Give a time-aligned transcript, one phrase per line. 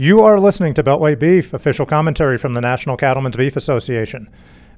[0.00, 4.30] You are listening to Beltway Beef, official commentary from the National Cattlemen's Beef Association.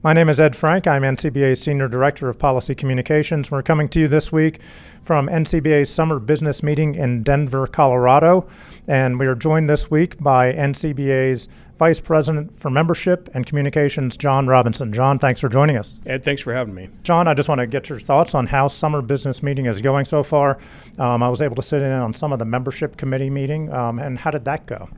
[0.02, 0.86] My name is Ed Frank.
[0.86, 3.50] I'm NCBA's Senior Director of Policy Communications.
[3.50, 4.60] We're coming to you this week
[5.02, 8.48] from NCBA's summer business meeting in Denver, Colorado.
[8.88, 14.46] And we are joined this week by NCBA's Vice President for Membership and Communications, John
[14.46, 14.90] Robinson.
[14.90, 16.00] John, thanks for joining us.
[16.06, 16.88] Ed, thanks for having me.
[17.02, 20.06] John, I just want to get your thoughts on how summer business meeting is going
[20.06, 20.56] so far.
[20.98, 23.98] Um, I was able to sit in on some of the membership committee meeting, um,
[23.98, 24.88] and how did that go?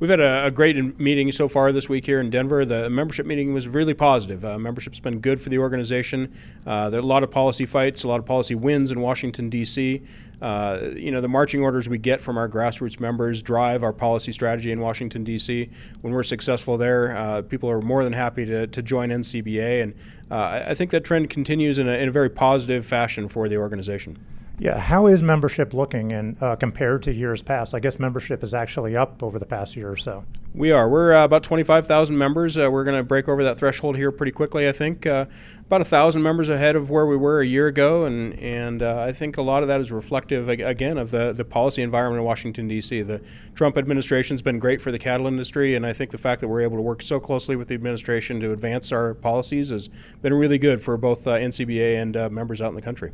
[0.00, 2.64] We've had a, a, great meeting so far this week here in Denver.
[2.64, 4.42] The membership meeting was really positive.
[4.46, 6.34] Uh, membership's been good for the organization.
[6.64, 9.50] Uh, there are a lot of policy fights, a lot of policy wins in Washington,
[9.50, 10.02] D.C.
[10.40, 14.32] Uh, you know, the marching orders we get from our grassroots members drive our policy
[14.32, 15.68] strategy in Washington, D.C.
[16.00, 19.82] When we're successful there, uh, people are more than happy to, to join NCBA.
[19.82, 19.94] And
[20.30, 23.58] uh, I think that trend continues in a, in a very positive fashion for the
[23.58, 24.16] organization.
[24.60, 27.74] Yeah, how is membership looking and uh, compared to years past?
[27.74, 30.26] I guess membership is actually up over the past year or so.
[30.54, 30.86] We are.
[30.86, 32.58] We're uh, about 25,000 members.
[32.58, 35.06] Uh, we're going to break over that threshold here pretty quickly, I think.
[35.06, 35.24] Uh,
[35.62, 39.00] about a thousand members ahead of where we were a year ago, and and uh,
[39.00, 42.26] I think a lot of that is reflective again of the the policy environment in
[42.26, 43.00] Washington D.C.
[43.00, 43.22] The
[43.54, 46.60] Trump administration's been great for the cattle industry, and I think the fact that we're
[46.60, 49.88] able to work so closely with the administration to advance our policies has
[50.20, 53.12] been really good for both uh, NCBA and members out in the country.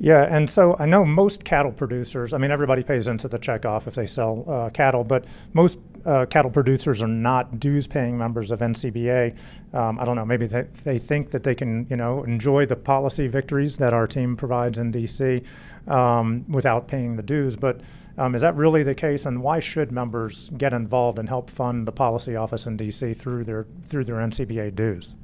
[0.00, 3.88] Yeah, and so I know most cattle producers, I mean, everybody pays into the checkoff
[3.88, 8.52] if they sell uh, cattle, but most uh, cattle producers are not dues paying members
[8.52, 9.34] of NCBA.
[9.74, 12.76] Um, I don't know, maybe they, they think that they can, you know, enjoy the
[12.76, 15.44] policy victories that our team provides in DC
[15.88, 17.80] um, without paying the dues, but
[18.18, 21.86] um, is that really the case, and why should members get involved and help fund
[21.86, 25.14] the policy office in DC through their through their NCBA dues?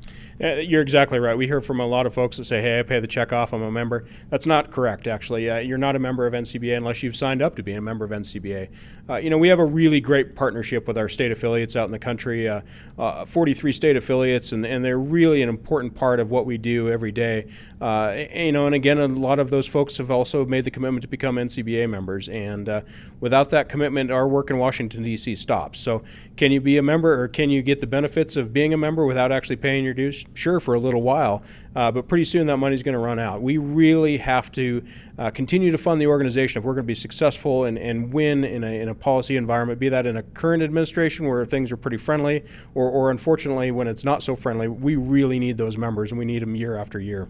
[0.43, 1.37] Uh, you're exactly right.
[1.37, 3.53] We hear from a lot of folks that say, "Hey, I pay the check off.
[3.53, 5.09] I'm a member." That's not correct.
[5.09, 7.81] Actually, uh, you're not a member of NCBA unless you've signed up to be a
[7.81, 8.69] member of NCBA.
[9.09, 11.93] Uh, you know, we have a really great partnership with our state affiliates out in
[11.93, 12.49] the country.
[12.49, 12.63] Uh,
[12.99, 16.89] uh, 43 state affiliates, and, and they're really an important part of what we do
[16.89, 17.47] every day.
[17.81, 21.03] Uh, you know, and again, a lot of those folks have also made the commitment
[21.03, 22.84] to become NCBA members, and
[23.21, 25.35] without that commitment, our work in Washington, D.C.
[25.37, 25.79] stops.
[25.79, 26.03] So,
[26.37, 29.07] can you be a member or can you get the benefits of being a member
[29.07, 30.25] without actually paying your dues?
[30.35, 31.43] Sure, for a little while,
[31.77, 33.41] uh, but pretty soon that money's going to run out.
[33.41, 34.85] We really have to
[35.19, 38.45] uh, continue to fund the organization if we're going to be successful and, and win
[38.45, 41.77] in a, in a policy environment, be that in a current administration where things are
[41.77, 42.45] pretty friendly,
[42.75, 44.69] or, or unfortunately when it's not so friendly.
[44.69, 47.29] We really need those members and we need them year after year.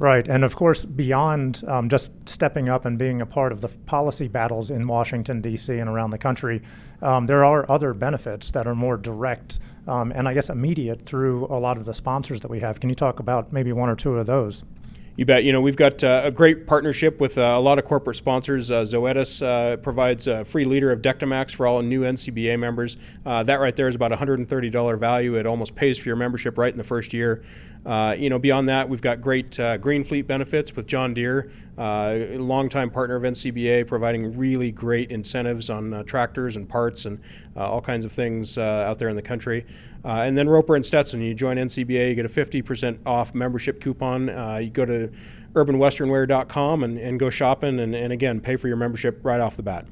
[0.00, 0.26] Right.
[0.26, 4.28] And of course, beyond um, just stepping up and being a part of the policy
[4.28, 5.76] battles in Washington, D.C.
[5.76, 6.62] and around the country,
[7.02, 11.44] um, there are other benefits that are more direct um, and I guess immediate through
[11.50, 12.80] a lot of the sponsors that we have.
[12.80, 14.64] Can you talk about maybe one or two of those?
[15.20, 15.44] You bet.
[15.44, 18.70] You know, we've got uh, a great partnership with uh, a lot of corporate sponsors.
[18.70, 22.96] Uh, Zoetis uh, provides a free liter of Dectomax for all new NCBA members.
[23.26, 25.34] Uh, that right there is about $130 value.
[25.34, 27.42] It almost pays for your membership right in the first year.
[27.84, 32.38] Uh, you know, beyond that, we've got great green fleet benefits with John Deere, a
[32.38, 37.20] longtime partner of NCBA, providing really great incentives on tractors and parts and
[37.54, 39.66] all kinds of things out there in the country.
[40.04, 43.80] Uh, and then Roper and Stetson, you join NCBA, you get a 50% off membership
[43.80, 44.30] coupon.
[44.30, 45.10] Uh, you go to
[45.52, 49.62] urbanwesternwear.com and, and go shopping, and, and again, pay for your membership right off the
[49.62, 49.86] bat.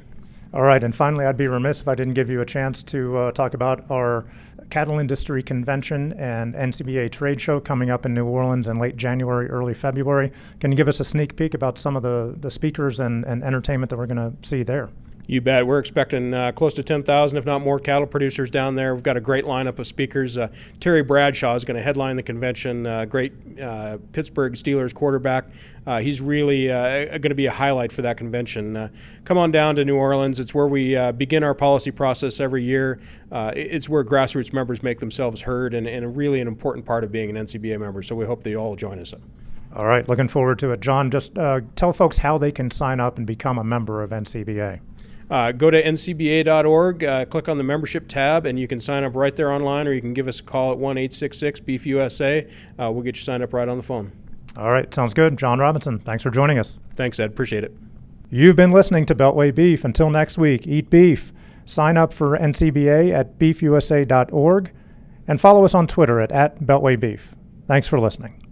[0.54, 3.16] All right, and finally, I'd be remiss if I didn't give you a chance to
[3.18, 4.24] uh, talk about our
[4.70, 9.48] cattle industry convention and NCBA trade show coming up in New Orleans in late January,
[9.48, 10.32] early February.
[10.60, 13.42] Can you give us a sneak peek about some of the, the speakers and, and
[13.42, 14.90] entertainment that we're going to see there?
[15.30, 15.66] You bet.
[15.66, 18.94] We're expecting uh, close to 10,000, if not more, cattle producers down there.
[18.94, 20.38] We've got a great lineup of speakers.
[20.38, 20.48] Uh,
[20.80, 22.86] Terry Bradshaw is going to headline the convention.
[22.86, 25.44] Uh, great uh, Pittsburgh Steelers quarterback.
[25.86, 28.90] Uh, he's really uh, going to be a highlight for that convention.
[29.26, 30.40] come on down to New Orleans.
[30.40, 32.98] It's where we begin our policy process every year.
[33.30, 37.36] it's where grassroots members make themselves heard, and, and really an important part of being
[37.36, 38.02] an NCBA member.
[38.02, 39.12] So we hope they all join us.
[39.76, 40.80] All right, looking forward to it.
[40.80, 44.80] John, just tell folks how they can sign up and become a member of NCBA.
[45.30, 49.14] Uh, go to ncba.org, uh, click on the membership tab, and you can sign up
[49.14, 52.48] right there online, or you can give us a call at 1 866 Beef USA.
[52.78, 54.12] Uh, we'll get you signed up right on the phone.
[54.56, 55.36] All right, sounds good.
[55.36, 56.78] John Robinson, thanks for joining us.
[56.96, 57.30] Thanks, Ed.
[57.30, 57.76] Appreciate it.
[58.30, 59.84] You've been listening to Beltway Beef.
[59.84, 61.32] Until next week, eat beef.
[61.64, 64.72] Sign up for NCBA at beefusa.org
[65.26, 67.34] and follow us on Twitter at, at Beltway Beef.
[67.66, 68.47] Thanks for listening.